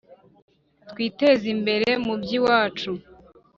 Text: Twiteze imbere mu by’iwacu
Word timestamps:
Twiteze 0.89 1.45
imbere 1.55 1.89
mu 2.05 2.13
by’iwacu 2.21 2.91